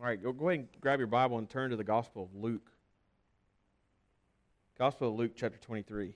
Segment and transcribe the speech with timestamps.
[0.00, 2.40] All right, go, go ahead and grab your Bible and turn to the Gospel of
[2.40, 2.70] Luke.
[4.78, 6.14] Gospel of Luke, chapter 23.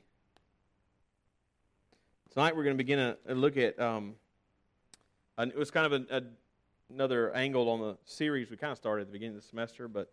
[2.30, 4.14] Tonight we're going to begin a, a look at, um,
[5.36, 6.22] an, it was kind of a, a,
[6.94, 9.88] another angle on the series we kind of started at the beginning of the semester,
[9.88, 10.12] but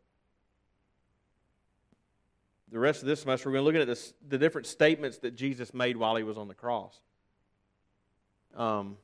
[2.71, 5.35] the rest of this semester we're going to look at this, the different statements that
[5.35, 6.99] Jesus made while he was on the cross.
[8.57, 8.97] Um,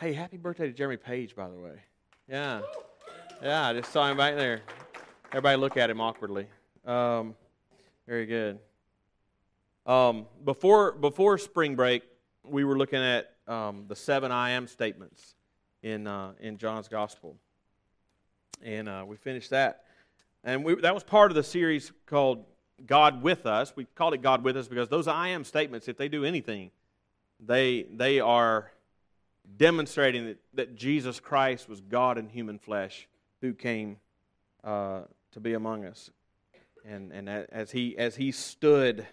[0.00, 1.82] hey, happy birthday to Jeremy Page, by the way.
[2.28, 2.62] Yeah.
[3.40, 4.62] Yeah, I just saw him back there.
[5.28, 6.48] Everybody look at him awkwardly.
[6.84, 7.36] Um,
[8.04, 8.58] very good.
[9.86, 12.02] Um, before before spring break,
[12.44, 15.36] we were looking at um, the seven I am statements
[15.84, 17.36] in uh, in John's Gospel,
[18.60, 19.84] and uh, we finished that.
[20.42, 22.44] And we, that was part of the series called
[22.86, 23.72] God with Us.
[23.76, 26.72] We called it God with Us because those I am statements, if they do anything,
[27.38, 28.72] they they are
[29.56, 33.06] demonstrating that, that Jesus Christ was God in human flesh
[33.40, 33.98] who came
[34.64, 35.02] uh,
[35.32, 36.10] to be among us.
[36.84, 39.06] And, and as, he, as he stood,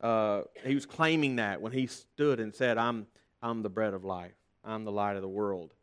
[0.00, 3.06] uh, he was claiming that when he stood and said, I'm,
[3.42, 4.34] I'm the bread of life,
[4.64, 5.74] I'm the light of the world.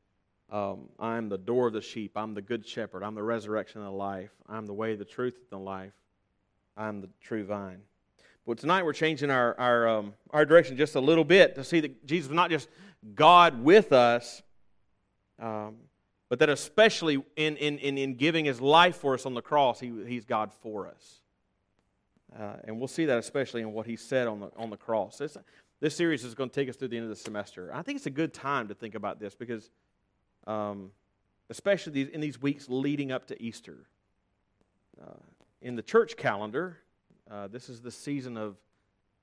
[0.51, 2.11] Um, I'm the door of the sheep.
[2.15, 3.03] I'm the good shepherd.
[3.03, 4.29] I'm the resurrection of the life.
[4.47, 5.93] I'm the way, the truth, and the life.
[6.77, 7.79] I'm the true vine.
[8.45, 11.79] But tonight we're changing our, our, um, our direction just a little bit to see
[11.79, 12.69] that Jesus was not just
[13.15, 14.43] God with us,
[15.39, 15.77] um,
[16.29, 19.79] but that especially in, in, in, in, giving his life for us on the cross,
[19.79, 21.21] he, he's God for us.
[22.37, 25.17] Uh, and we'll see that especially in what he said on the, on the cross.
[25.17, 25.37] This,
[25.79, 27.71] this series is going to take us through the end of the semester.
[27.73, 29.69] I think it's a good time to think about this because,
[30.47, 30.91] um,
[31.49, 33.85] especially these, in these weeks leading up to Easter,
[35.01, 35.11] uh,
[35.61, 36.77] in the church calendar,
[37.29, 38.57] uh, this is the season of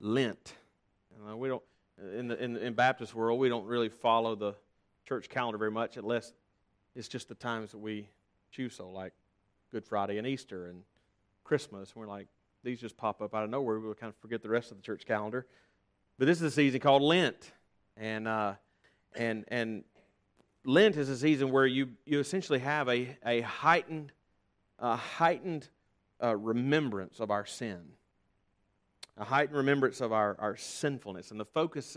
[0.01, 0.55] Lent.
[1.29, 1.63] Uh, we don't
[2.17, 4.55] in the in, in Baptist world we don't really follow the
[5.07, 6.33] church calendar very much unless
[6.95, 8.09] it's just the times that we
[8.51, 9.13] choose so, like
[9.71, 10.83] Good Friday and Easter and
[11.45, 11.97] Christmas.
[11.97, 12.27] We're like,
[12.63, 13.81] these just pop up out of nowhere.
[13.81, 15.47] We'll kind of forget the rest of the church calendar.
[16.19, 17.53] But this is a season called Lent.
[17.97, 18.55] And, uh,
[19.17, 19.85] and, and
[20.65, 24.13] Lent is a season where you, you essentially have a, a heightened,
[24.79, 25.69] a heightened
[26.23, 27.81] uh, remembrance of our sin,
[29.17, 31.31] a heightened remembrance of our, our sinfulness.
[31.31, 31.97] And the focus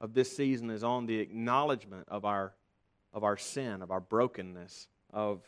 [0.00, 2.52] of this season is on the acknowledgement of our
[3.14, 5.40] of our sin, of our brokenness, of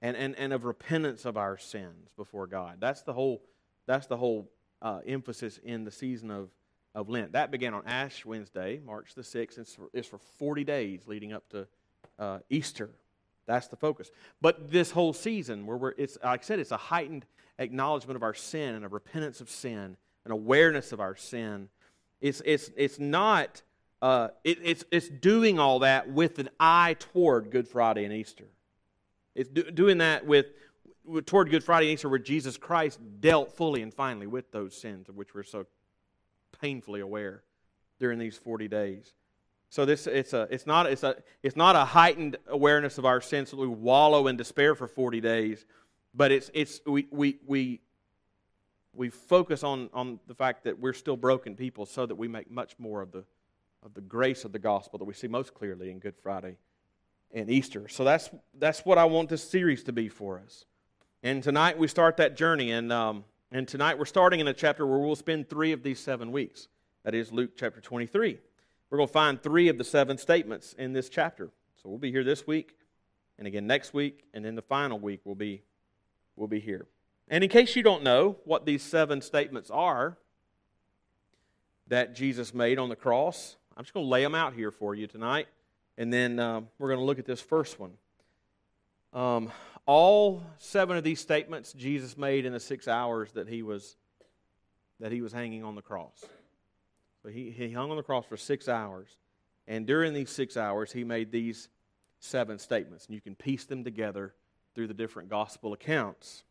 [0.00, 2.76] and, and, and of repentance of our sins before God.
[2.80, 3.42] That's the whole,
[3.86, 4.48] that's the whole
[4.80, 6.50] uh, emphasis in the season of,
[6.94, 7.32] of Lent.
[7.32, 9.58] That began on Ash Wednesday, March the 6th.
[9.58, 11.66] It's for, it's for 40 days leading up to
[12.18, 12.90] uh, Easter.
[13.46, 14.10] That's the focus.
[14.40, 17.26] But this whole season, where we're, it's, like I said, it's a heightened
[17.58, 21.70] acknowledgement of our sin and a repentance of sin, an awareness of our sin.
[22.20, 23.62] It's, it's, it's not
[24.00, 28.46] uh, it, it's, it's doing all that with an eye toward Good Friday and Easter.
[29.34, 30.46] It's do, doing that with,
[31.04, 34.76] with, toward Good Friday and Easter, where Jesus Christ dealt fully and finally with those
[34.76, 35.66] sins of which we're so
[36.60, 37.42] painfully aware
[37.98, 39.12] during these 40 days.
[39.70, 43.20] So this it's a it's not it's a it's not a heightened awareness of our
[43.20, 45.66] sins that we wallow in despair for 40 days,
[46.14, 47.80] but it's it's we we we
[48.94, 52.50] we focus on on the fact that we're still broken people so that we make
[52.50, 53.24] much more of the
[53.82, 56.56] of the grace of the gospel that we see most clearly in Good Friday
[57.32, 57.88] and Easter.
[57.88, 60.64] So that's, that's what I want this series to be for us.
[61.22, 62.72] And tonight we start that journey.
[62.72, 66.00] And, um, and tonight we're starting in a chapter where we'll spend three of these
[66.00, 66.68] seven weeks.
[67.04, 68.38] That is Luke chapter 23.
[68.90, 71.50] We're going to find three of the seven statements in this chapter.
[71.82, 72.74] So we'll be here this week,
[73.38, 75.62] and again next week, and then the final week we'll be,
[76.36, 76.86] we'll be here.
[77.28, 80.16] And in case you don't know what these seven statements are
[81.86, 84.96] that Jesus made on the cross, I'm just going to lay them out here for
[84.96, 85.46] you tonight,
[85.96, 87.92] and then um, we're going to look at this first one.
[89.12, 89.52] Um,
[89.86, 93.96] all seven of these statements Jesus made in the six hours that he was
[94.98, 96.24] that he was hanging on the cross.
[97.22, 99.16] So he, he hung on the cross for six hours,
[99.68, 101.68] and during these six hours, he made these
[102.18, 104.34] seven statements, and you can piece them together
[104.74, 106.42] through the different gospel accounts.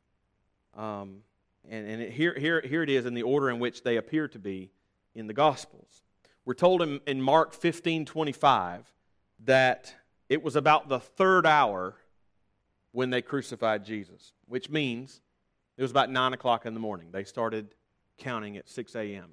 [0.78, 1.24] Um,
[1.69, 4.30] and and it, here, here, here it is in the order in which they appear
[4.30, 4.72] to be
[5.13, 6.04] in the Gospels.
[6.48, 8.90] We're told in, in Mark 15 25
[9.44, 9.94] that
[10.30, 11.98] it was about the third hour
[12.94, 15.20] when they crucified Jesus, which means
[15.76, 17.10] it was about 9 o'clock in the morning.
[17.12, 17.76] They started
[18.18, 19.32] counting at 6 a.m.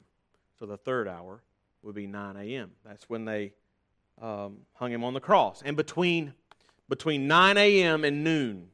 [0.59, 1.41] So the third hour
[1.85, 2.73] would be 9 a.m.
[2.85, 3.53] That's when they
[4.21, 5.63] um, hung him on the cross.
[5.65, 6.35] And between,
[6.89, 8.03] between 9 a.m.
[8.05, 8.71] and noon,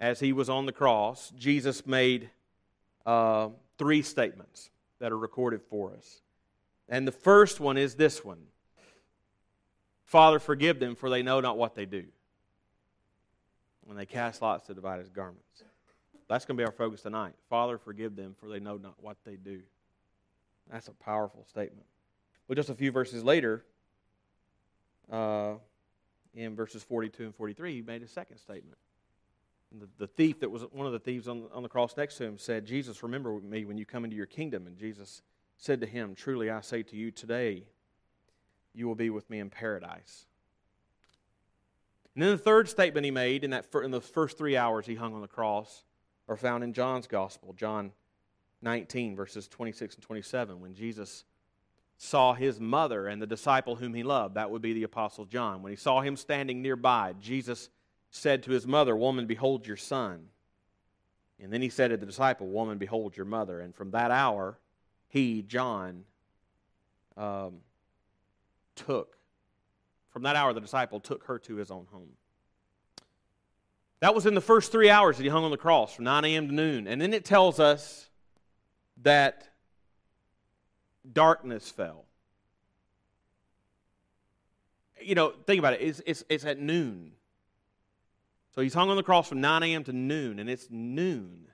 [0.00, 2.30] as he was on the cross, Jesus made
[3.06, 6.20] uh, three statements that are recorded for us.
[6.88, 8.46] And the first one is this one
[10.04, 12.04] Father, forgive them, for they know not what they do.
[13.88, 15.62] And they cast lots to divide his garments.
[16.28, 17.34] That's going to be our focus tonight.
[17.48, 19.60] Father, forgive them, for they know not what they do.
[20.70, 21.86] That's a powerful statement.
[22.46, 23.64] Well, just a few verses later,
[25.10, 25.54] uh,
[26.34, 28.78] in verses 42 and 43, he made a second statement.
[29.78, 32.24] The, the, thief that was one of the thieves on, on the cross next to
[32.24, 34.66] him said, Jesus, remember me when you come into your kingdom.
[34.66, 35.20] And Jesus
[35.58, 37.64] said to him, Truly I say to you, today
[38.72, 40.24] you will be with me in paradise.
[42.14, 44.94] And then the third statement he made in, that, in the first three hours he
[44.94, 45.84] hung on the cross
[46.28, 47.92] are found in John's Gospel, John
[48.62, 51.24] 19, verses 26 and 27, when Jesus
[51.96, 54.36] saw his mother and the disciple whom he loved.
[54.36, 55.62] That would be the Apostle John.
[55.62, 57.68] When he saw him standing nearby, Jesus
[58.10, 60.28] said to his mother, Woman, behold your son.
[61.40, 63.60] And then he said to the disciple, Woman, behold your mother.
[63.60, 64.58] And from that hour,
[65.08, 66.04] he, John,
[67.16, 67.56] um,
[68.76, 69.16] took,
[70.10, 72.10] from that hour, the disciple took her to his own home.
[74.00, 76.24] That was in the first three hours that he hung on the cross, from 9
[76.24, 76.48] a.m.
[76.48, 76.86] to noon.
[76.86, 78.08] And then it tells us
[79.02, 79.48] that
[81.12, 82.04] darkness fell.
[85.00, 85.80] You know, think about it.
[85.80, 87.12] It's, it's, it's at noon.
[88.54, 89.84] So he's hung on the cross from 9 a.m.
[89.84, 91.46] to noon, and it's noon.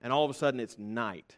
[0.00, 1.36] And all of a sudden, it's night.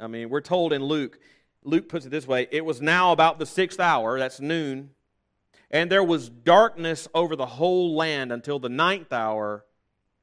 [0.00, 1.18] I mean, we're told in Luke,
[1.64, 4.90] Luke puts it this way it was now about the sixth hour, that's noon,
[5.70, 9.64] and there was darkness over the whole land until the ninth hour,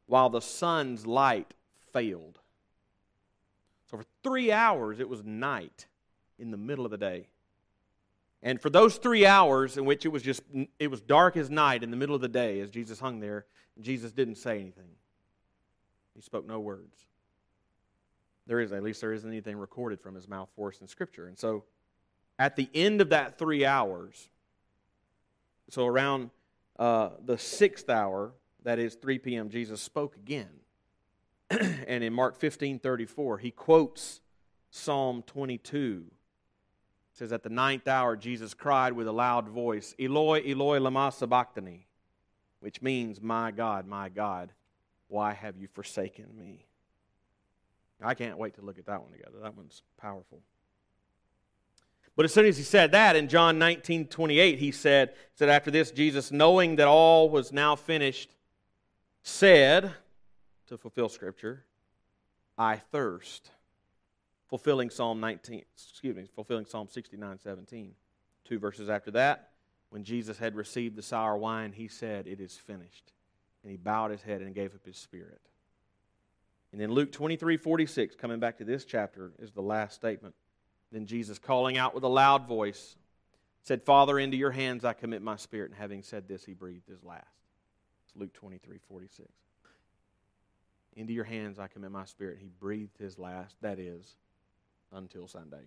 [0.06, 1.54] while the sun's light
[1.92, 2.40] failed.
[3.90, 5.88] So for three hours, it was night
[6.40, 7.28] in the middle of the day.
[8.42, 10.44] And for those three hours in which it was just
[10.78, 13.46] it was dark as night in the middle of the day as Jesus hung there,
[13.80, 14.90] Jesus didn't say anything.
[16.14, 17.06] He spoke no words.
[18.48, 21.28] There is, at least there isn't anything recorded from his mouth for us in Scripture.
[21.28, 21.64] And so
[22.38, 24.30] at the end of that three hours,
[25.70, 26.30] so around
[26.78, 30.50] uh, the sixth hour, that is 3 p.m., Jesus spoke again.
[31.50, 34.22] and in Mark 15 34, he quotes
[34.72, 36.06] Psalm 22
[37.14, 41.12] it says, At the ninth hour, Jesus cried with a loud voice, Eloi, Eloi, lama
[41.12, 41.86] sabachthani,
[42.60, 44.52] which means, My God, my God,
[45.10, 46.66] why have you forsaken me?
[48.04, 49.38] I can't wait to look at that one together.
[49.42, 50.42] That one's powerful.
[52.16, 55.72] But as soon as he said that, in John 19 28, he said, said, After
[55.72, 58.30] this, Jesus, knowing that all was now finished,
[59.24, 59.94] said,
[60.68, 61.66] to fulfill Scripture,
[62.58, 63.50] I thirst
[64.48, 67.96] fulfilling Psalm 19, excuse me, fulfilling Psalm 69, 17.
[68.46, 69.50] Two verses after that,
[69.90, 73.14] when Jesus had received the sour wine, he said, It is finished.
[73.64, 75.42] And he bowed his head and gave up his spirit.
[76.74, 80.34] And in Luke 23, 46, coming back to this chapter, is the last statement.
[80.92, 82.96] Then Jesus, calling out with a loud voice,
[83.62, 85.70] said, Father, into your hands I commit my spirit.
[85.70, 87.28] And having said this, he breathed his last.
[88.08, 89.30] It's Luke 23, 46.
[90.96, 92.40] Into your hands I commit my spirit.
[92.42, 93.56] He breathed his last.
[93.62, 94.16] That is,
[94.92, 95.66] until Sunday.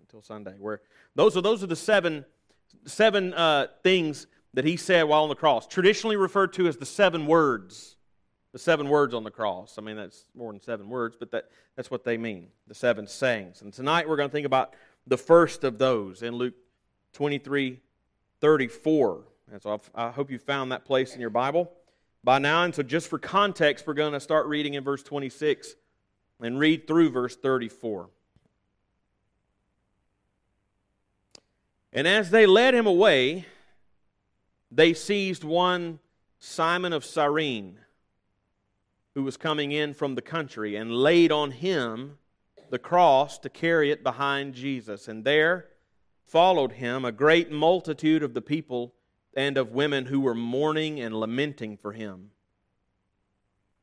[0.00, 0.54] Until Sunday.
[0.58, 0.80] Where
[1.14, 2.24] those are those are the seven
[2.86, 6.86] seven uh, things that he said while on the cross, traditionally referred to as the
[6.86, 7.96] seven words.
[8.54, 9.78] The seven words on the cross.
[9.78, 12.46] I mean, that's more than seven words, but that, that's what they mean.
[12.68, 13.62] The seven sayings.
[13.62, 14.74] And tonight we're going to think about
[15.08, 16.54] the first of those in Luke
[17.14, 17.80] 23
[18.40, 19.24] 34.
[19.50, 21.72] And so I've, I hope you found that place in your Bible
[22.22, 22.62] by now.
[22.62, 25.74] And so, just for context, we're going to start reading in verse 26
[26.40, 28.08] and read through verse 34.
[31.92, 33.46] And as they led him away,
[34.70, 35.98] they seized one
[36.38, 37.80] Simon of Cyrene,
[39.14, 42.18] who was coming in from the country, and laid on him
[42.70, 45.06] the cross to carry it behind Jesus.
[45.06, 45.68] And there
[46.26, 48.94] followed him a great multitude of the people
[49.36, 52.30] and of women who were mourning and lamenting for him.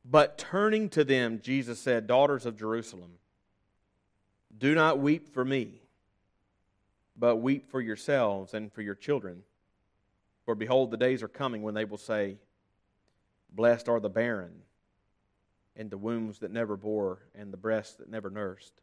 [0.04, 3.12] But turning to them, Jesus said, Daughters of Jerusalem,
[4.58, 5.82] do not weep for me
[7.22, 9.44] but weep for yourselves and for your children.
[10.44, 12.38] For behold, the days are coming when they will say,
[13.54, 14.52] Blessed are the barren,
[15.76, 18.82] and the wombs that never bore, and the breasts that never nursed.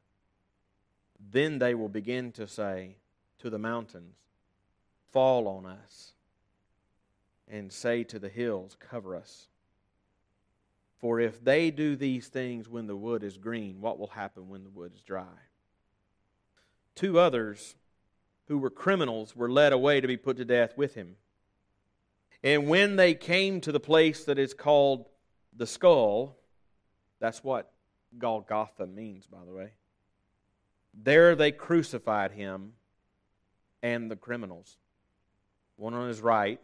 [1.30, 2.96] Then they will begin to say
[3.40, 4.16] to the mountains,
[5.12, 6.12] Fall on us,
[7.48, 9.48] and say to the hills, Cover us.
[10.98, 14.64] For if they do these things when the wood is green, what will happen when
[14.64, 15.26] the wood is dry?
[16.94, 17.76] Two others
[18.48, 21.16] who were criminals were led away to be put to death with him.
[22.42, 25.06] And when they came to the place that is called
[25.56, 26.37] the skull,
[27.20, 27.72] that's what
[28.18, 29.72] Golgotha means, by the way.
[30.94, 32.72] There they crucified him
[33.82, 34.76] and the criminals,
[35.76, 36.60] one on his right,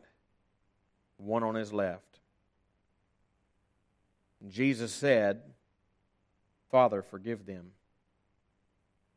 [1.16, 2.18] one on his left.
[4.48, 5.42] Jesus said,
[6.70, 7.70] Father, forgive them,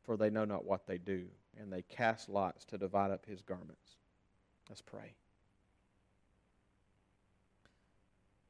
[0.03, 1.25] for they know not what they do.
[1.59, 3.95] And they cast lots to divide up his garments.
[4.69, 5.15] Let's pray.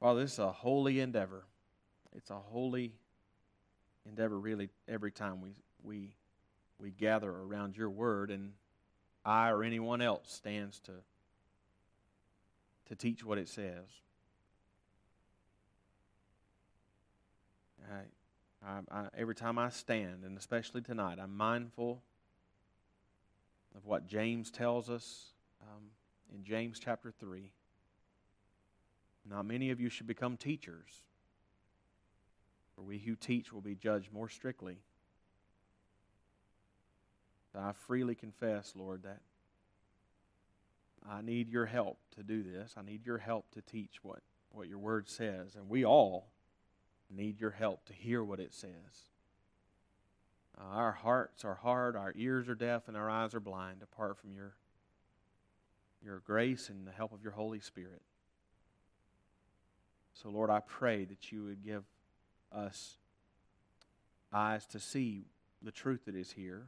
[0.02, 1.46] Father, this is a holy endeavor.
[2.18, 2.94] It's a holy
[4.08, 5.52] endeavor, really, every time we,
[5.84, 6.16] we,
[6.80, 8.54] we gather around your word, and
[9.24, 10.94] I or anyone else stands to,
[12.88, 13.86] to teach what it says.
[17.88, 22.02] I, I, I, every time I stand, and especially tonight, I'm mindful
[23.76, 25.28] of what James tells us
[25.62, 25.84] um,
[26.34, 27.52] in James chapter 3.
[29.30, 31.04] Not many of you should become teachers,
[32.78, 34.78] for we who teach will be judged more strictly.
[37.58, 39.22] I freely confess, Lord, that
[41.10, 42.76] I need your help to do this.
[42.78, 44.20] I need your help to teach what,
[44.52, 45.56] what your word says.
[45.56, 46.28] And we all
[47.10, 49.10] need your help to hear what it says.
[50.56, 54.18] Uh, our hearts are hard, our ears are deaf, and our eyes are blind apart
[54.18, 54.54] from your,
[56.04, 58.04] your grace and the help of your Holy Spirit.
[60.14, 61.84] So, Lord, I pray that you would give
[62.52, 62.98] us
[64.34, 65.26] eyes to see
[65.62, 66.68] the truth that is here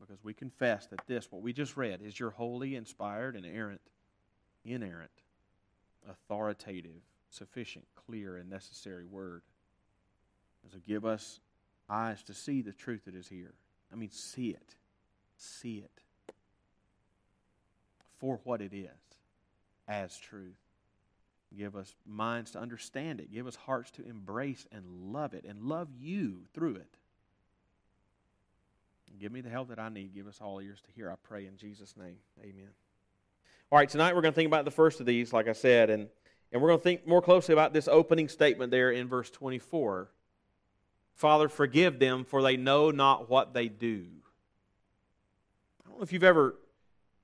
[0.00, 3.80] because we confess that this, what we just read, is your holy, inspired, and errant,
[4.64, 5.10] inerrant,
[6.08, 9.42] authoritative, sufficient, clear, and necessary word.
[10.72, 11.40] So give us
[11.88, 13.54] eyes to see the truth that is here.
[13.92, 14.74] I mean, see it.
[15.36, 16.02] See it
[18.18, 18.88] for what it is
[19.86, 20.56] as truth.
[21.56, 23.32] Give us minds to understand it.
[23.32, 26.96] Give us hearts to embrace and love it and love you through it.
[29.20, 30.14] Give me the help that I need.
[30.14, 31.10] Give us all ears to hear.
[31.10, 32.16] I pray in Jesus' name.
[32.40, 32.68] Amen.
[33.70, 35.90] All right, tonight we're going to think about the first of these, like I said,
[35.90, 36.08] and,
[36.52, 40.10] and we're going to think more closely about this opening statement there in verse 24.
[41.14, 44.06] Father, forgive them, for they know not what they do.
[45.84, 46.56] I don't know if you've ever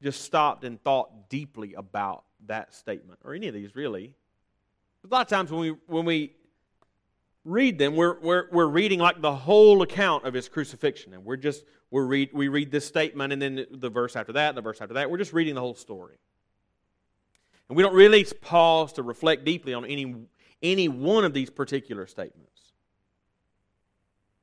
[0.02, 4.14] just stopped and thought deeply about that statement, or any of these really.
[5.04, 6.34] A lot of times when we, when we
[7.44, 11.14] read them, we're, we're, we're reading like the whole account of his crucifixion.
[11.14, 14.50] And we're just, we read, we read this statement and then the verse after that
[14.50, 15.10] and the verse after that.
[15.10, 16.16] We're just reading the whole story.
[17.68, 20.14] And we don't really pause to reflect deeply on any,
[20.62, 22.46] any one of these particular statements.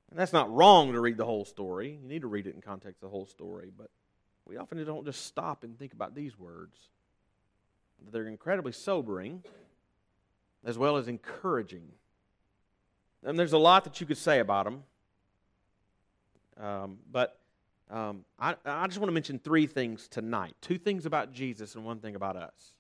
[0.10, 2.00] And that's not wrong to read the whole story.
[2.02, 3.70] You need to read it in context of the whole story.
[3.78, 3.90] But
[4.46, 6.78] we often don't just stop and think about these words.
[8.12, 9.44] They're incredibly sobering
[10.68, 11.88] as well as encouraging.
[13.24, 14.84] And there's a lot that you could say about them.
[16.60, 17.40] Um, but
[17.90, 21.86] um, I, I just want to mention three things tonight two things about Jesus and
[21.86, 22.74] one thing about us.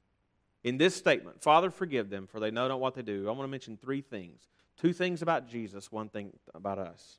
[0.63, 3.27] In this statement, Father, forgive them, for they know not what they do.
[3.27, 7.17] I want to mention three things two things about Jesus, one thing about us.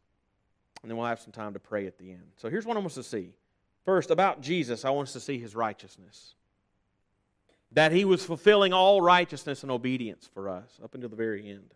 [0.83, 2.31] And then we'll have some time to pray at the end.
[2.37, 3.33] So here's what I want us to see.
[3.85, 6.35] First, about Jesus, I want us to see his righteousness.
[7.73, 11.75] That he was fulfilling all righteousness and obedience for us up until the very end.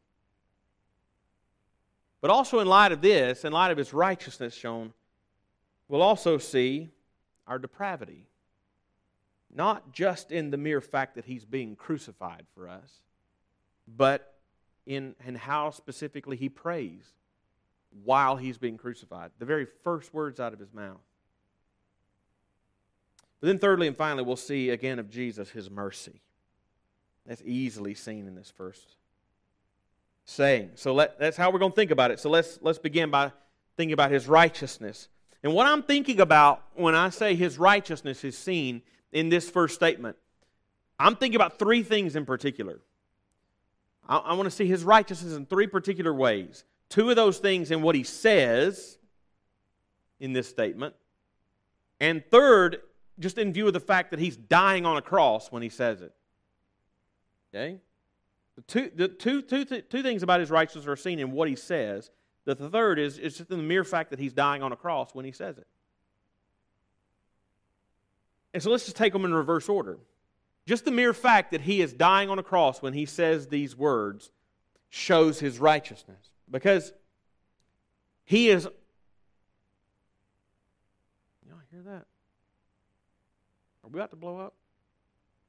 [2.20, 4.92] But also, in light of this, in light of his righteousness shown,
[5.88, 6.90] we'll also see
[7.46, 8.26] our depravity.
[9.54, 13.00] Not just in the mere fact that he's being crucified for us,
[13.86, 14.34] but
[14.86, 17.04] in, in how specifically he prays
[18.04, 19.30] while he's being crucified.
[19.38, 21.00] The very first words out of his mouth.
[23.42, 26.22] But then, thirdly and finally, we'll see again of Jesus his mercy.
[27.26, 28.94] That's easily seen in this first
[30.24, 30.70] saying.
[30.76, 32.20] So let, that's how we're going to think about it.
[32.20, 33.32] So let's, let's begin by
[33.76, 35.08] thinking about his righteousness.
[35.42, 38.80] And what I'm thinking about when I say his righteousness is seen
[39.10, 40.16] in this first statement,
[40.96, 42.78] I'm thinking about three things in particular.
[44.08, 46.62] I, I want to see his righteousness in three particular ways.
[46.88, 48.98] Two of those things in what he says
[50.20, 50.94] in this statement.
[51.98, 52.82] And third,
[53.18, 56.00] just in view of the fact that he's dying on a cross when he says
[56.00, 56.12] it.
[57.54, 57.78] Okay?
[58.56, 61.56] The two, the two, two, two things about his righteousness are seen in what he
[61.56, 62.10] says.
[62.44, 65.14] The third is, is just in the mere fact that he's dying on a cross
[65.14, 65.66] when he says it.
[68.52, 69.98] And so let's just take them in reverse order.
[70.66, 73.76] Just the mere fact that he is dying on a cross when he says these
[73.76, 74.30] words
[74.90, 76.30] shows his righteousness.
[76.50, 76.92] Because
[78.24, 78.64] he is.
[81.48, 82.06] Y'all hear that?
[83.84, 84.54] Are we about to blow up?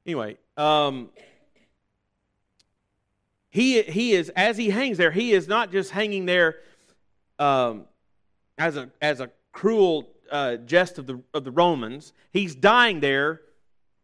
[0.06, 1.10] Anyway, um,
[3.50, 6.56] he, he is, as he hangs there, he is not just hanging there
[7.38, 7.84] um,
[8.58, 12.12] as, a, as a cruel uh, jest of the, of the Romans.
[12.32, 13.40] He's dying there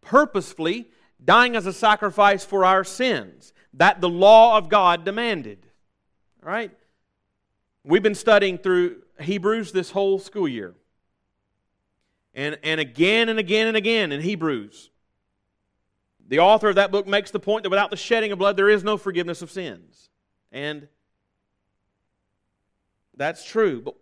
[0.00, 0.88] purposefully,
[1.22, 5.66] dying as a sacrifice for our sins that the law of God demanded.
[6.44, 6.70] All right?
[7.84, 10.74] We've been studying through Hebrews this whole school year.
[12.34, 14.90] And, and again and again and again in Hebrews,
[16.28, 18.68] the author of that book makes the point that without the shedding of blood, there
[18.68, 20.10] is no forgiveness of sins.
[20.52, 20.86] And
[23.16, 23.82] that's true.
[23.82, 23.96] But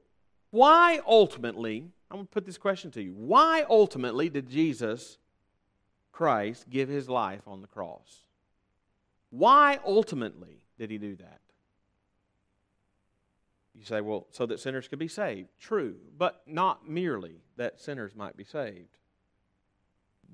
[0.50, 3.14] why ultimately, I'm going to put this question to you.
[3.14, 5.18] Why ultimately did Jesus
[6.12, 8.24] Christ give his life on the cross?
[9.30, 11.40] Why ultimately did he do that?
[13.78, 15.48] You say, well, so that sinners could be saved.
[15.60, 18.98] True, but not merely that sinners might be saved.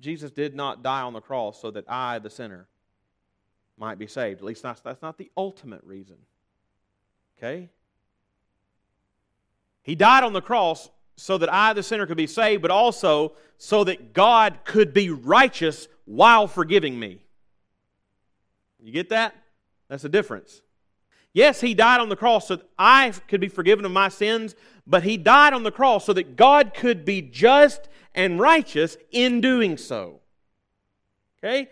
[0.01, 2.67] Jesus did not die on the cross so that I, the sinner,
[3.77, 4.41] might be saved.
[4.41, 6.17] At least that's, that's not the ultimate reason.
[7.39, 7.69] Okay?
[9.83, 13.35] He died on the cross so that I, the sinner, could be saved, but also
[13.59, 17.21] so that God could be righteous while forgiving me.
[18.83, 19.35] You get that?
[19.89, 20.63] That's the difference.
[21.35, 24.55] Yes, he died on the cross so that I could be forgiven of my sins,
[24.87, 29.41] but he died on the cross so that God could be just and righteous in
[29.41, 30.21] doing so.
[31.39, 31.69] Okay?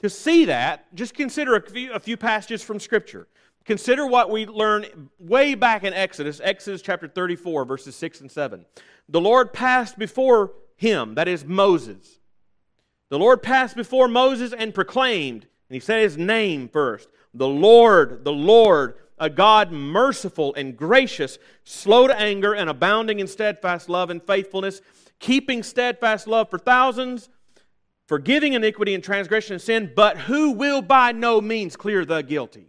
[0.00, 3.28] To see that, just consider a few, a few passages from Scripture.
[3.66, 8.64] Consider what we learn way back in Exodus, Exodus chapter 34, verses 6 and 7.
[9.08, 12.18] The Lord passed before him, that is Moses.
[13.10, 18.24] The Lord passed before Moses and proclaimed, and he said his name first the Lord,
[18.24, 24.10] the Lord, a God merciful and gracious, slow to anger, and abounding in steadfast love
[24.10, 24.80] and faithfulness,
[25.18, 27.28] keeping steadfast love for thousands,
[28.06, 32.68] forgiving iniquity and transgression and sin, but who will by no means clear the guilty.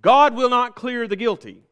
[0.00, 1.62] God will not clear the guilty.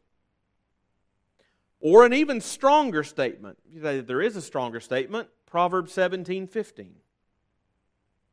[1.79, 3.57] Or an even stronger statement.
[3.73, 5.29] There is a stronger statement.
[5.45, 6.95] Proverbs 17 15.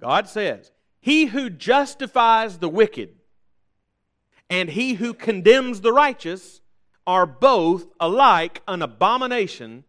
[0.02, 3.10] God says, he who justifies the wicked
[4.50, 6.60] and he who condemns the righteous
[7.06, 9.84] are both alike an abomination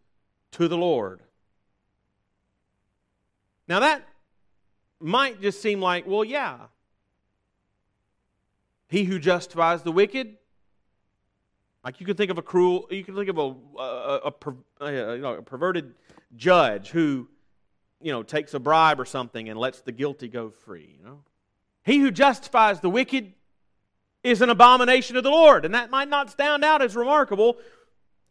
[0.51, 1.23] to the Lord.
[3.67, 4.07] Now that
[4.99, 6.57] might just seem like, well, yeah.
[8.87, 10.37] He who justifies the wicked,
[11.83, 14.33] like you could think of a cruel, you could think of a, a, a,
[14.79, 15.95] a uh, you know, perverted
[16.35, 17.27] judge who
[18.03, 21.21] you know, takes a bribe or something and lets the guilty go free, you know.
[21.83, 23.33] He who justifies the wicked
[24.23, 25.65] is an abomination to the Lord.
[25.65, 27.57] And that might not stand out as remarkable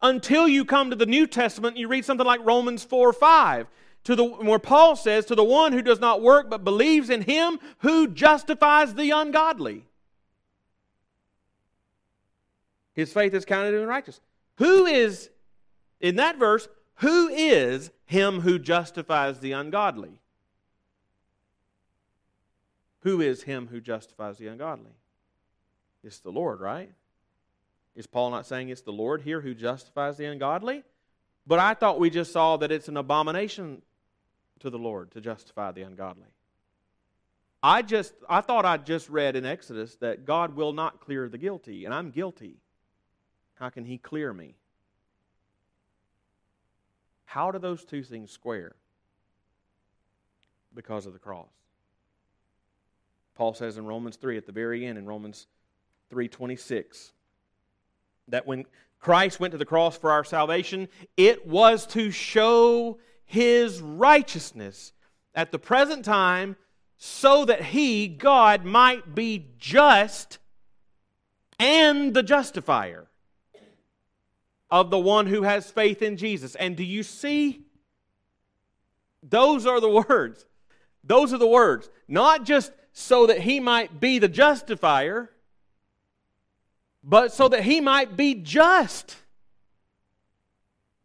[0.01, 3.13] until you come to the New Testament and you read something like Romans 4 or
[3.13, 3.67] 5.
[4.05, 7.23] To the, where Paul says, To the one who does not work but believes in
[7.23, 9.85] him who justifies the ungodly.
[12.95, 14.21] His faith is counted in righteous.
[14.57, 15.31] Who is,
[16.01, 16.69] in that verse,
[17.03, 20.21] who is him who justifies the ungodly?
[23.01, 24.93] Who is him who justifies the ungodly?
[26.05, 26.93] It's the Lord, right?
[27.97, 30.85] Is Paul not saying it's the Lord here who justifies the ungodly?
[31.45, 33.83] But I thought we just saw that it's an abomination
[34.61, 36.29] to the Lord to justify the ungodly.
[37.65, 41.39] I just I thought I just read in Exodus that God will not clear the
[41.39, 42.59] guilty, and I'm guilty.
[43.55, 44.55] How can he clear me?
[47.33, 48.75] How do those two things square?
[50.75, 51.49] Because of the cross.
[53.35, 55.47] Paul says in Romans 3 at the very end in Romans
[56.11, 57.13] 3:26
[58.29, 58.67] that when
[59.01, 64.93] Christ went to the cross for our salvation, it was to show his righteousness
[65.35, 66.57] at the present time
[66.99, 70.37] so that he, God, might be just
[71.59, 73.09] and the justifier
[74.73, 76.55] of the one who has faith in Jesus.
[76.55, 77.61] And do you see?
[79.23, 80.47] Those are the words.
[81.05, 81.91] Those are the words.
[82.09, 85.31] Not just so that he might be the justifier,
[87.05, 89.17] but so that he might be just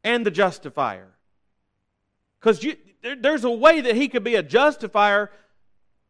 [0.01, 1.09] and the justifier.
[2.39, 2.65] Because
[3.03, 5.29] there, there's a way that he could be a justifier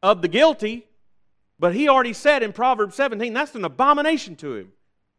[0.03, 0.85] of the guilty,
[1.57, 4.71] but he already said in Proverbs 17 that's an abomination to him.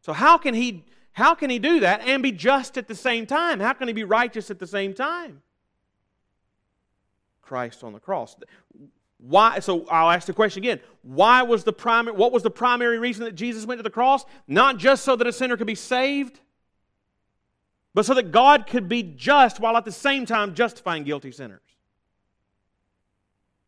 [0.02, 3.26] So, how can he how can he do that and be just at the same
[3.26, 3.60] time?
[3.60, 5.42] How can he be righteous at the same time?
[7.42, 8.36] Christ on the cross.
[9.18, 9.58] Why?
[9.58, 10.80] So I'll ask the question again.
[11.02, 12.16] Why was the primary?
[12.16, 14.24] What was the primary reason that Jesus went to the cross?
[14.46, 16.40] Not just so that a sinner could be saved,
[17.94, 21.62] but so that God could be just while at the same time justifying guilty sinners.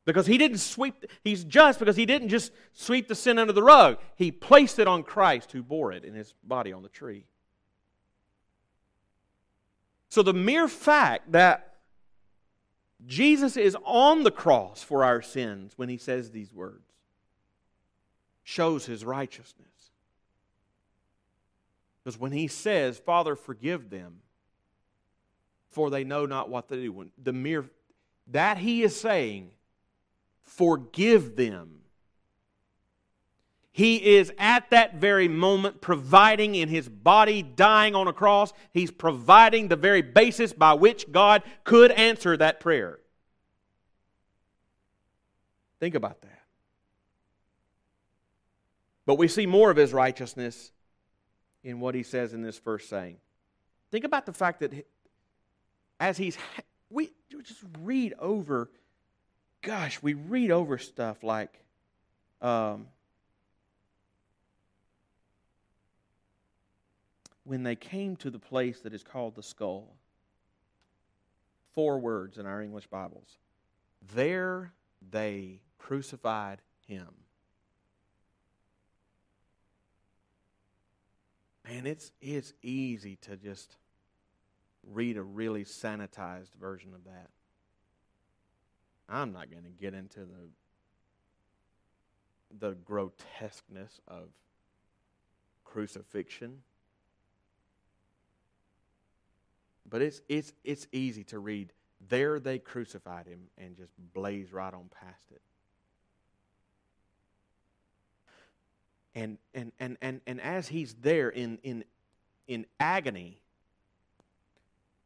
[0.04, 3.62] Because he didn't sweep, he's just because he didn't just sweep the sin under the
[3.62, 3.98] rug.
[4.16, 7.26] He placed it on Christ who bore it in his body on the tree.
[10.10, 11.76] So the mere fact that
[13.06, 16.84] Jesus is on the cross for our sins when he says these words
[18.42, 19.68] shows his righteousness.
[22.02, 24.16] Because when he says, Father, forgive them,
[25.68, 27.66] for they know not what they do, the mere
[28.26, 29.50] that he is saying,
[30.42, 31.79] forgive them.
[33.72, 38.90] He is at that very moment providing in his body, dying on a cross, he's
[38.90, 42.98] providing the very basis by which God could answer that prayer.
[45.78, 46.42] Think about that.
[49.06, 50.72] But we see more of his righteousness
[51.62, 53.16] in what he says in this first saying.
[53.90, 54.86] Think about the fact that
[55.98, 56.36] as he's,
[56.90, 58.70] we just read over,
[59.62, 61.62] gosh, we read over stuff like,
[62.42, 62.86] um,
[67.50, 69.96] when they came to the place that is called the skull,
[71.72, 73.38] four words in our English Bibles.
[74.14, 74.72] There
[75.10, 77.08] they crucified him.
[81.68, 83.74] Man, it's, it's easy to just
[84.86, 87.30] read a really sanitized version of that.
[89.08, 90.50] I'm not going to get into the
[92.60, 94.28] the grotesqueness of
[95.64, 96.62] crucifixion.
[99.88, 101.72] But it's it's it's easy to read.
[102.08, 105.42] There they crucified him and just blaze right on past it.
[109.14, 111.84] And and and and, and as he's there in in
[112.46, 113.40] in agony,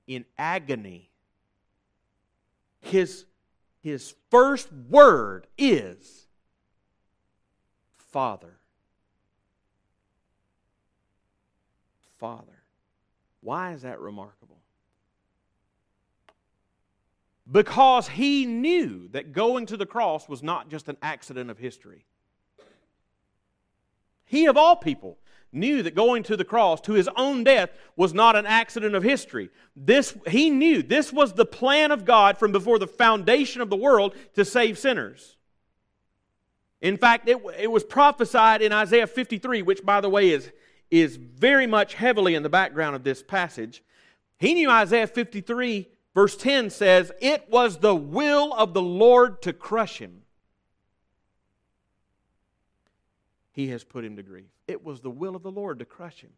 [0.06, 1.10] in agony,
[2.80, 3.24] his
[3.82, 6.26] his first word is
[7.96, 8.56] Father.
[12.18, 12.62] Father.
[13.40, 14.63] Why is that remarkable?
[17.50, 22.06] Because he knew that going to the cross was not just an accident of history.
[24.24, 25.18] He, of all people,
[25.52, 29.02] knew that going to the cross to his own death was not an accident of
[29.02, 29.50] history.
[29.76, 33.76] This, he knew this was the plan of God from before the foundation of the
[33.76, 35.36] world to save sinners.
[36.80, 40.50] In fact, it, it was prophesied in Isaiah 53, which, by the way, is,
[40.90, 43.82] is very much heavily in the background of this passage.
[44.38, 49.52] He knew Isaiah 53 Verse 10 says, It was the will of the Lord to
[49.52, 50.22] crush him.
[53.52, 54.46] He has put him to grief.
[54.66, 56.30] It was the will of the Lord to crush him.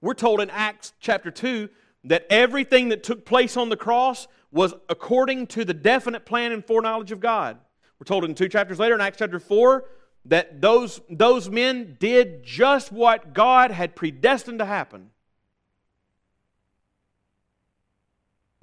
[0.00, 1.68] We're told in Acts chapter 2
[2.04, 6.64] that everything that took place on the cross was according to the definite plan and
[6.64, 7.58] foreknowledge of God.
[7.98, 9.84] We're told in two chapters later, in Acts chapter 4,
[10.26, 15.10] that those, those men did just what God had predestined to happen.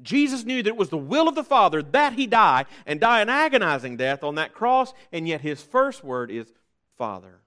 [0.01, 3.21] Jesus knew that it was the will of the Father that he die and die
[3.21, 6.51] an agonizing death on that cross, and yet his first word is
[6.97, 7.39] Father.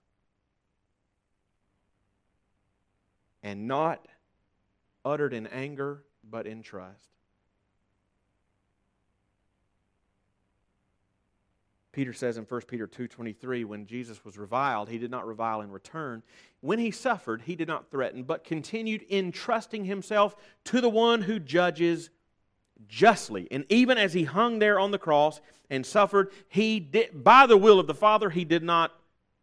[3.42, 4.06] And not
[5.04, 7.10] uttered in anger, but in trust.
[11.94, 15.70] Peter says in 1 Peter 2:23 when Jesus was reviled he did not revile in
[15.70, 16.24] return
[16.60, 21.38] when he suffered he did not threaten but continued entrusting himself to the one who
[21.38, 22.10] judges
[22.88, 23.48] justly.
[23.50, 27.56] And even as he hung there on the cross and suffered, he did, by the
[27.56, 28.92] will of the Father, he did not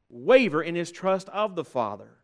[0.10, 2.18] waver in his trust of the Father.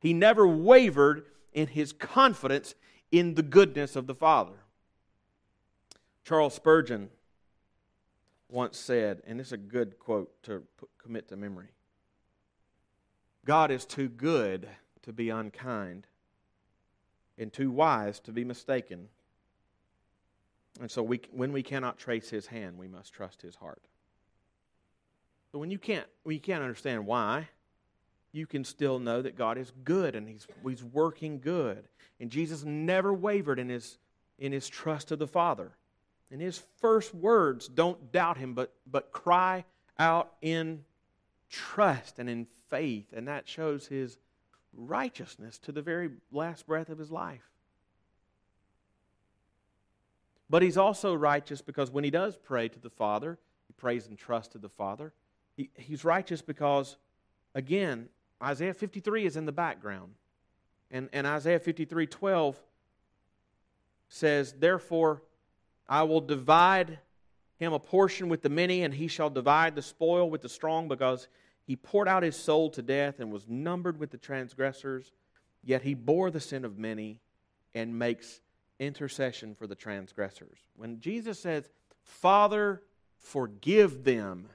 [0.00, 2.74] He never wavered in his confidence
[3.10, 4.64] in the goodness of the Father.
[6.24, 7.10] Charles Spurgeon
[8.48, 10.62] once said, and this is a good quote to
[10.98, 11.68] commit to memory
[13.44, 14.68] God is too good
[15.02, 16.06] to be unkind,
[17.36, 19.08] and too wise to be mistaken.
[20.80, 23.82] And so we, when we cannot trace his hand, we must trust his heart.
[25.52, 27.48] But when you can't, when you can't understand why,
[28.32, 31.86] you can still know that God is good and he's, he's working good.
[32.18, 33.98] And Jesus never wavered in his,
[34.38, 35.72] in his trust of the Father.
[36.30, 39.66] And his first words don't doubt him, but, but cry
[39.98, 40.84] out in
[41.50, 43.12] trust and in faith.
[43.12, 44.16] And that shows his
[44.74, 47.51] righteousness to the very last breath of his life.
[50.52, 53.38] But he's also righteous because when he does pray to the Father,
[53.68, 55.14] he prays and trusts to the Father.
[55.56, 56.98] He, he's righteous because,
[57.54, 58.10] again,
[58.42, 60.12] Isaiah 53 is in the background.
[60.90, 62.60] And, and Isaiah 53 12
[64.10, 65.22] says, Therefore,
[65.88, 66.98] I will divide
[67.56, 70.86] him a portion with the many, and he shall divide the spoil with the strong,
[70.86, 71.28] because
[71.66, 75.12] he poured out his soul to death and was numbered with the transgressors.
[75.64, 77.22] Yet he bore the sin of many
[77.74, 78.42] and makes
[78.82, 80.58] intercession for the transgressors.
[80.76, 81.68] When Jesus says,
[82.02, 82.82] Father,
[83.18, 84.48] forgive them,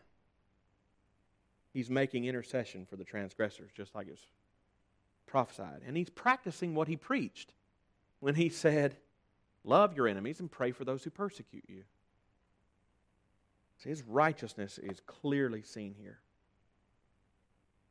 [1.77, 4.25] He's making intercession for the transgressors, just like it's
[5.27, 5.81] prophesied.
[5.85, 7.53] And he's practicing what he preached
[8.19, 8.97] when he said,
[9.63, 11.83] Love your enemies and pray for those who persecute you.
[13.77, 16.17] See, his righteousness is clearly seen here.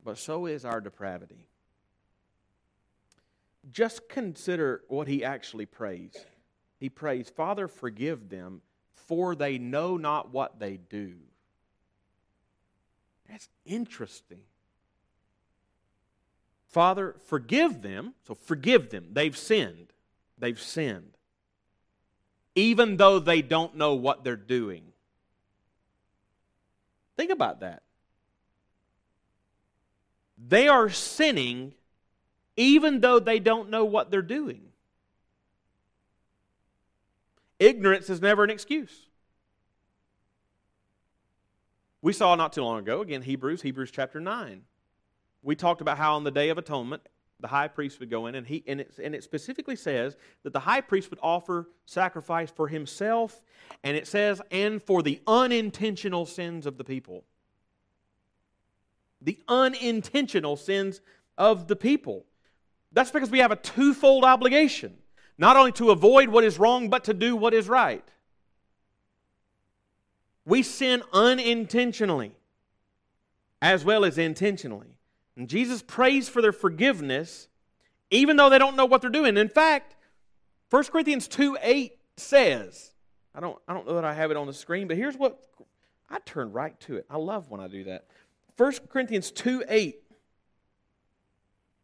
[0.03, 1.47] But so is our depravity.
[3.71, 6.13] Just consider what he actually prays.
[6.79, 8.61] He prays, Father, forgive them,
[8.93, 11.15] for they know not what they do.
[13.29, 14.41] That's interesting.
[16.67, 18.13] Father, forgive them.
[18.27, 19.07] So forgive them.
[19.11, 19.93] They've sinned.
[20.37, 21.17] They've sinned.
[22.55, 24.83] Even though they don't know what they're doing.
[27.15, 27.83] Think about that.
[30.37, 31.73] They are sinning
[32.57, 34.61] even though they don't know what they're doing.
[37.59, 39.07] Ignorance is never an excuse.
[42.01, 44.61] We saw not too long ago, again, Hebrews, Hebrews chapter 9.
[45.43, 47.01] We talked about how on the Day of Atonement,
[47.39, 50.53] the high priest would go in, and, he, and, it, and it specifically says that
[50.53, 53.41] the high priest would offer sacrifice for himself,
[53.83, 57.23] and it says, and for the unintentional sins of the people.
[59.21, 61.01] The unintentional sins
[61.37, 62.25] of the people.
[62.91, 64.97] That's because we have a twofold obligation
[65.37, 68.03] not only to avoid what is wrong, but to do what is right.
[70.45, 72.31] We sin unintentionally
[73.61, 74.97] as well as intentionally.
[75.35, 77.47] And Jesus prays for their forgiveness
[78.09, 79.37] even though they don't know what they're doing.
[79.37, 79.95] In fact,
[80.69, 82.91] 1 Corinthians 2 8 says,
[83.35, 85.39] I don't, I don't know that I have it on the screen, but here's what
[86.09, 87.05] I turn right to it.
[87.09, 88.05] I love when I do that.
[88.55, 90.01] 1 Corinthians 2 8.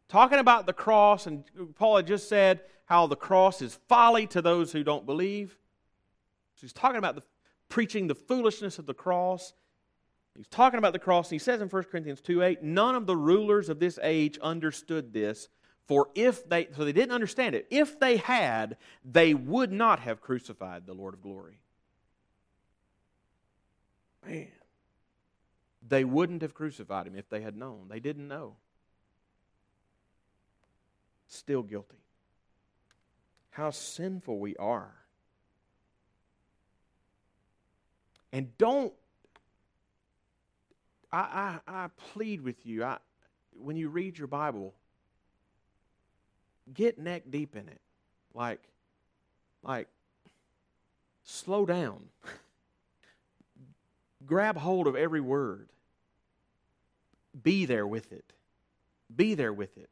[0.08, 1.44] Talking about the cross, and
[1.76, 5.56] Paul had just said how the cross is folly to those who don't believe.
[6.56, 7.22] So he's talking about the,
[7.68, 9.54] preaching the foolishness of the cross.
[10.36, 11.28] He's talking about the cross.
[11.28, 14.38] and He says in 1 Corinthians 2 8, none of the rulers of this age
[14.42, 15.48] understood this.
[15.86, 17.66] For if they, so they didn't understand it.
[17.70, 21.60] If they had, they would not have crucified the Lord of glory.
[24.26, 24.48] Man,
[25.86, 27.88] they wouldn't have crucified him if they had known.
[27.88, 28.56] They didn't know.
[31.26, 31.96] Still guilty.
[33.50, 34.92] How sinful we are.
[38.32, 38.92] And don't
[41.14, 42.98] I, I, I plead with you, I,
[43.52, 44.74] when you read your Bible,
[46.72, 47.80] get neck deep in it.
[48.34, 48.60] Like,
[49.62, 49.86] like,
[51.22, 52.06] slow down.
[54.26, 55.68] Grab hold of every word.
[57.40, 58.32] Be there with it.
[59.14, 59.90] Be there with it.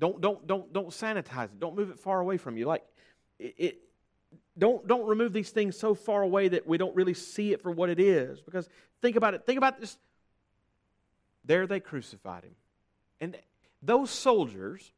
[0.00, 1.60] Don't don't don't don't sanitize it.
[1.60, 2.64] Don't move it far away from you.
[2.64, 2.82] Like
[3.38, 3.80] it, it
[4.58, 7.70] don't don't remove these things so far away that we don't really see it for
[7.70, 8.40] what it is.
[8.40, 8.68] Because
[9.02, 9.44] think about it.
[9.44, 9.98] Think about this.
[11.44, 12.54] There they crucified him.
[13.20, 13.36] And
[13.82, 14.90] those soldiers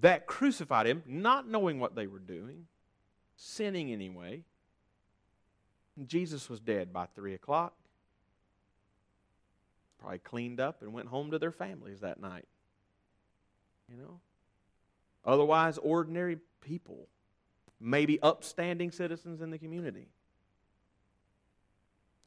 [0.00, 2.66] that crucified him, not knowing what they were doing,
[3.36, 4.42] sinning anyway,
[6.04, 7.74] Jesus was dead by three o'clock.
[10.04, 12.46] Probably cleaned up and went home to their families that night.
[13.88, 14.20] You know?
[15.24, 17.08] Otherwise, ordinary people,
[17.80, 20.08] maybe upstanding citizens in the community,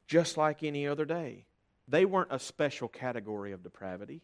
[0.08, 1.46] just like any other day.
[1.88, 4.22] They weren't a special category of depravity.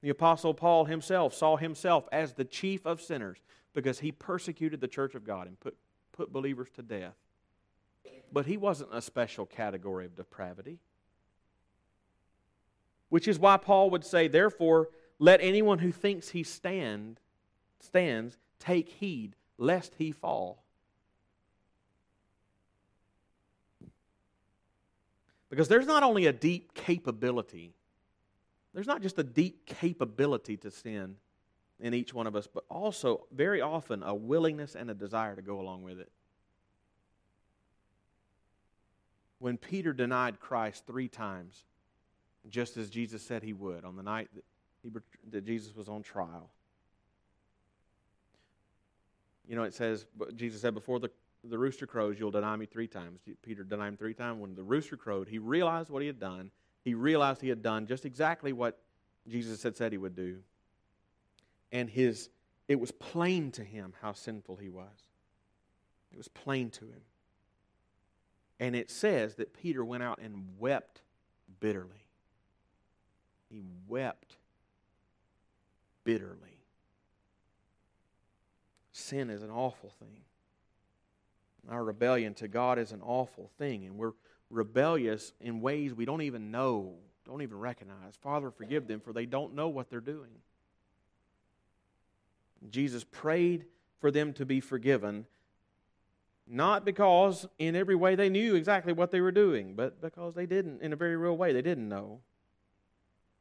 [0.00, 3.36] The Apostle Paul himself saw himself as the chief of sinners
[3.74, 5.76] because he persecuted the church of God and put,
[6.12, 7.16] put believers to death.
[8.32, 10.78] But he wasn't a special category of depravity.
[13.08, 17.20] Which is why Paul would say, therefore, let anyone who thinks he stand
[17.80, 20.62] stands take heed lest he fall.
[25.48, 27.72] Because there's not only a deep capability,
[28.74, 31.16] there's not just a deep capability to sin
[31.78, 35.42] in each one of us, but also very often a willingness and a desire to
[35.42, 36.10] go along with it.
[39.38, 41.64] When Peter denied Christ three times,
[42.48, 44.44] just as Jesus said he would on the night that
[44.82, 44.90] he,
[45.30, 46.50] that Jesus was on trial.
[49.48, 51.10] You know, it says, Jesus said, before the,
[51.44, 53.20] the rooster crows, you'll deny me three times.
[53.42, 54.40] Peter denied him three times.
[54.40, 56.50] When the rooster crowed, he realized what he had done.
[56.82, 58.78] He realized he had done just exactly what
[59.28, 60.38] Jesus had said he would do.
[61.72, 62.28] And his,
[62.68, 65.04] it was plain to him how sinful he was.
[66.12, 67.00] It was plain to him.
[68.58, 71.02] And it says that Peter went out and wept
[71.60, 72.06] bitterly.
[73.50, 74.36] He wept
[76.04, 76.62] bitterly.
[78.92, 80.22] Sin is an awful thing.
[81.68, 84.12] Our rebellion to God is an awful thing, and we're
[84.50, 86.94] rebellious in ways we don't even know,
[87.26, 88.14] don't even recognize.
[88.20, 90.30] Father, forgive them, for they don't know what they're doing.
[92.70, 93.66] Jesus prayed
[94.00, 95.26] for them to be forgiven,
[96.46, 100.46] not because in every way they knew exactly what they were doing, but because they
[100.46, 102.20] didn't, in a very real way, they didn't know.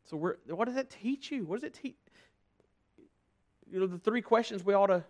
[0.05, 1.45] So, what does that teach you?
[1.45, 1.95] What does it teach?
[3.71, 5.03] You know, the three questions we ought to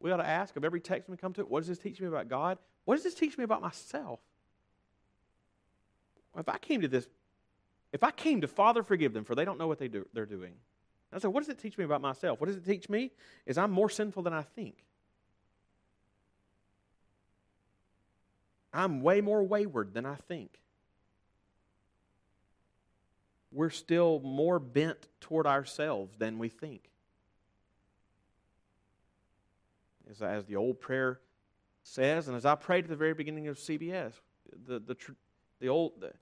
[0.00, 1.42] we ought to ask of every text we come to.
[1.42, 2.58] What does this teach me about God?
[2.84, 4.20] What does this teach me about myself?
[6.36, 7.06] If I came to this,
[7.92, 10.26] if I came to Father, forgive them, for they don't know what they do, they're
[10.26, 10.54] doing.
[11.12, 12.40] I said, what does it teach me about myself?
[12.40, 13.10] What does it teach me?
[13.44, 14.82] Is I'm more sinful than I think.
[18.72, 20.58] I'm way more wayward than I think.
[23.52, 26.88] We're still more bent toward ourselves than we think.
[30.10, 31.20] As, as the old prayer
[31.82, 34.12] says, and as I prayed at the very beginning of CBS,
[34.66, 34.96] the, the,
[35.60, 36.12] the, old, the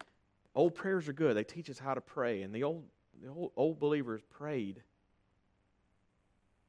[0.54, 1.36] old prayers are good.
[1.36, 2.42] They teach us how to pray.
[2.42, 2.84] And the old,
[3.22, 4.82] the old, old believers prayed.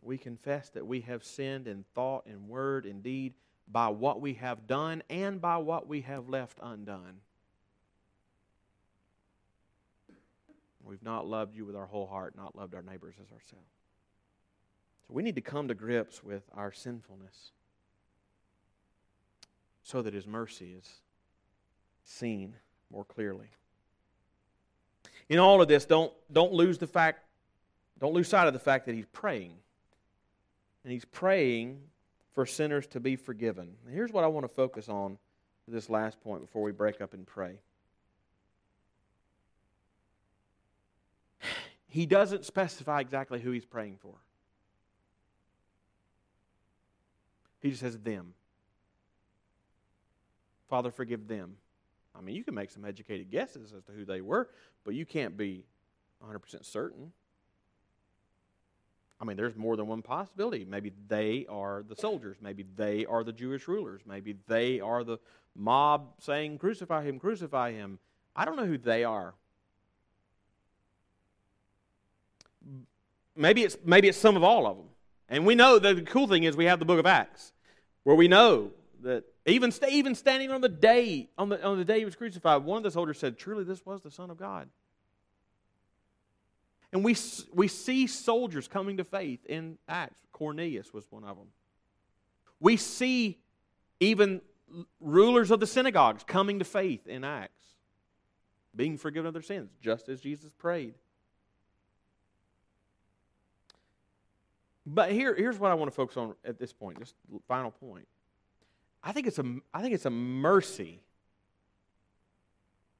[0.03, 3.33] We confess that we have sinned in thought and word and deed
[3.71, 7.21] by what we have done and by what we have left undone.
[10.83, 13.71] We've not loved you with our whole heart, not loved our neighbors as ourselves.
[15.07, 17.51] So we need to come to grips with our sinfulness
[19.83, 21.01] so that His mercy is
[22.03, 22.55] seen
[22.91, 23.47] more clearly.
[25.29, 27.23] In all of this, don't, don't lose the fact,
[27.99, 29.53] don't lose sight of the fact that He's praying.
[30.83, 31.79] And He's praying
[32.33, 33.75] for sinners to be forgiven.
[33.85, 35.17] And here's what I want to focus on
[35.67, 37.55] this last point before we break up and pray.
[41.87, 44.13] He doesn't specify exactly who he's praying for.
[47.59, 48.33] He just says them.
[50.69, 51.57] Father, forgive them.
[52.15, 54.49] I mean, you can make some educated guesses as to who they were,
[54.85, 55.65] but you can't be
[56.25, 57.11] 100% certain.
[59.21, 60.65] I mean, there's more than one possibility.
[60.65, 62.37] Maybe they are the soldiers.
[62.41, 64.01] Maybe they are the Jewish rulers.
[64.03, 65.19] Maybe they are the
[65.55, 67.99] mob saying, Crucify him, crucify him.
[68.35, 69.35] I don't know who they are.
[73.35, 74.87] Maybe it's, maybe it's some of all of them.
[75.29, 77.53] And we know that the cool thing is we have the book of Acts,
[78.03, 78.71] where we know
[79.03, 82.63] that even, even standing on the day on the, on the day he was crucified,
[82.63, 84.67] one of the soldiers said, Truly, this was the Son of God.
[86.93, 87.15] And we,
[87.53, 90.19] we see soldiers coming to faith in Acts.
[90.31, 91.47] Cornelius was one of them.
[92.59, 93.39] We see
[93.99, 94.41] even
[94.99, 97.65] rulers of the synagogues coming to faith in Acts,
[98.75, 100.95] being forgiven of their sins, just as Jesus prayed.
[104.85, 107.15] But here, here's what I want to focus on at this point, just
[107.47, 108.07] final point.
[109.03, 111.01] I think it's a, I think it's a mercy.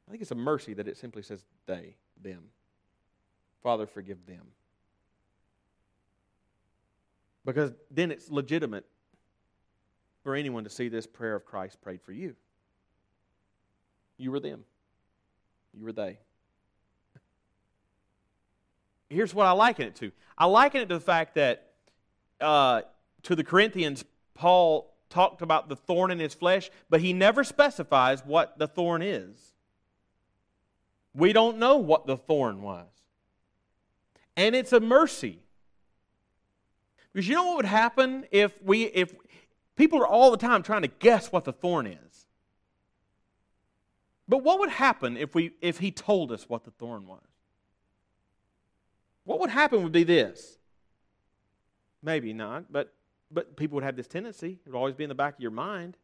[0.08, 2.44] I think it's a mercy that it simply says they, them.
[3.64, 4.46] Father, forgive them.
[7.46, 8.86] Because then it's legitimate
[10.24, 12.36] for anyone to see this prayer of Christ prayed for you.
[14.18, 14.64] You were them.
[15.74, 16.20] You were they.
[19.10, 21.72] Here's what I liken it to I liken it to the fact that
[22.40, 22.82] uh,
[23.24, 28.26] to the Corinthians, Paul talked about the thorn in his flesh, but he never specifies
[28.26, 29.54] what the thorn is.
[31.14, 32.88] We don't know what the thorn was.
[34.36, 35.40] And it's a mercy.
[37.12, 39.14] Because you know what would happen if we if
[39.76, 42.28] people are all the time trying to guess what the thorn is.
[44.28, 47.20] But what would happen if we if he told us what the thorn was?
[49.26, 50.58] What would happen would be this.
[52.02, 52.94] Maybe not, but
[53.30, 54.60] but people would have this tendency.
[54.66, 55.98] It would always be in the back of your mind.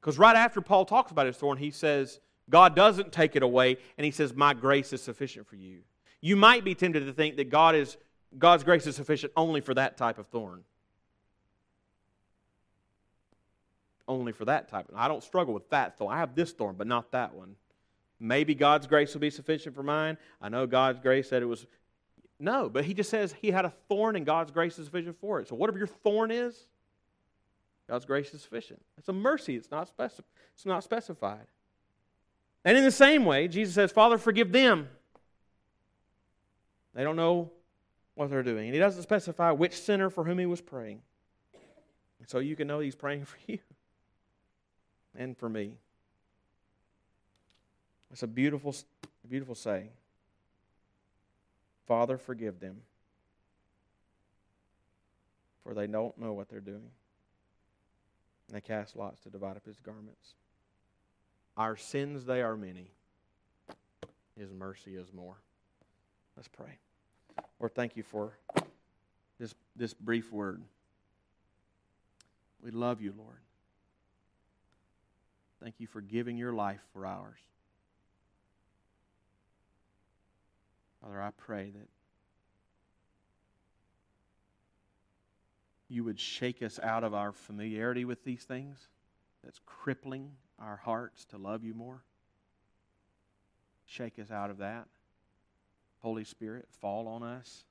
[0.00, 3.76] Because right after Paul talks about his thorn, he says, God doesn't take it away,
[3.98, 5.82] and he says, My grace is sufficient for you.
[6.20, 7.96] You might be tempted to think that God is,
[8.38, 10.64] God's grace is sufficient only for that type of thorn.
[14.06, 14.86] Only for that type.
[14.94, 16.14] I don't struggle with that thorn.
[16.14, 17.54] I have this thorn, but not that one.
[18.18, 20.18] Maybe God's grace will be sufficient for mine.
[20.42, 21.66] I know God's grace said it was.
[22.38, 25.40] No, but he just says he had a thorn and God's grace is sufficient for
[25.40, 25.48] it.
[25.48, 26.66] So whatever your thorn is,
[27.88, 28.80] God's grace is sufficient.
[28.98, 29.56] It's a mercy.
[29.56, 30.20] It's not, specif-
[30.54, 31.46] it's not specified.
[32.64, 34.88] And in the same way, Jesus says, Father, forgive them
[36.94, 37.50] they don't know
[38.14, 38.66] what they're doing.
[38.66, 41.00] And he doesn't specify which sinner for whom he was praying.
[42.26, 43.58] So you can know he's praying for you
[45.14, 45.74] and for me.
[48.12, 48.74] It's a beautiful,
[49.28, 49.90] beautiful saying.
[51.86, 52.76] Father, forgive them,
[55.64, 56.90] for they don't know what they're doing.
[58.48, 60.34] And they cast lots to divide up his garments.
[61.56, 62.90] Our sins, they are many.
[64.38, 65.36] His mercy is more.
[66.40, 66.78] Let's pray.
[67.58, 68.32] Lord, thank you for
[69.38, 70.62] this, this brief word.
[72.64, 73.36] We love you, Lord.
[75.62, 77.36] Thank you for giving your life for ours.
[81.02, 81.88] Father, I pray that
[85.90, 88.88] you would shake us out of our familiarity with these things
[89.44, 92.02] that's crippling our hearts to love you more.
[93.84, 94.86] Shake us out of that.
[96.00, 97.64] Holy Spirit, fall on us.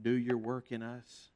[0.00, 1.28] Do your work in us.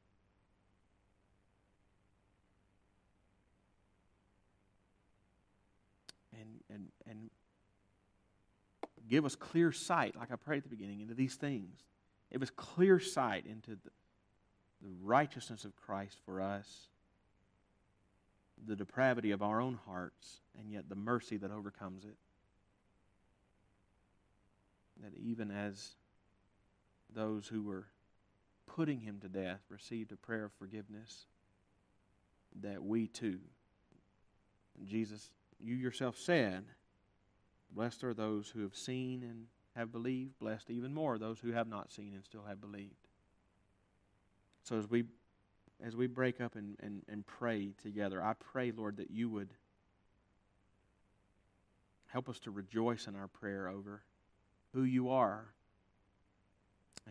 [6.33, 7.29] And, and, and
[9.09, 11.79] give us clear sight, like I prayed at the beginning, into these things.
[12.31, 13.89] Give us clear sight into the,
[14.81, 16.87] the righteousness of Christ for us,
[18.65, 22.15] the depravity of our own hearts, and yet the mercy that overcomes it.
[25.03, 25.95] That even as
[27.13, 27.87] those who were
[28.67, 31.25] putting him to death received a prayer of forgiveness,
[32.61, 33.39] that we too,
[34.85, 36.65] Jesus, you yourself said,
[37.71, 39.45] Blessed are those who have seen and
[39.75, 43.07] have believed, blessed even more those who have not seen and still have believed.
[44.63, 45.05] So as we
[45.81, 49.53] as we break up and, and, and pray together, I pray, Lord, that you would
[52.07, 54.01] help us to rejoice in our prayer over
[54.73, 55.45] who you are,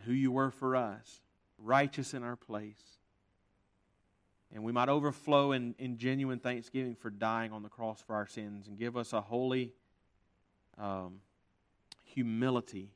[0.05, 1.21] who you were for us,
[1.57, 2.97] righteous in our place.
[4.53, 8.25] And we might overflow in, in genuine thanksgiving for dying on the cross for our
[8.25, 9.73] sins and give us a holy
[10.77, 11.19] um,
[12.03, 12.91] humility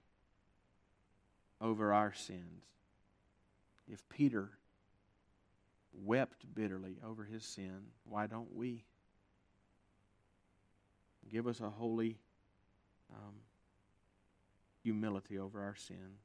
[1.61, 2.63] over our sins.
[3.87, 4.49] If Peter
[5.93, 8.83] wept bitterly over his sin, why don't we?
[11.29, 12.17] Give us a holy
[13.13, 13.33] um,
[14.83, 16.19] humility over our sins.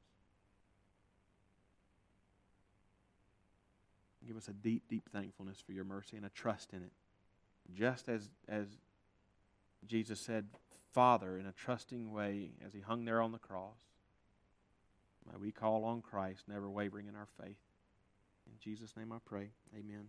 [4.26, 6.92] Give us a deep, deep thankfulness for your mercy and a trust in it.
[7.74, 8.66] Just as, as
[9.86, 10.46] Jesus said,
[10.92, 13.78] Father, in a trusting way, as he hung there on the cross,
[15.30, 17.56] may we call on Christ, never wavering in our faith.
[18.46, 19.50] In Jesus' name I pray.
[19.74, 20.09] Amen.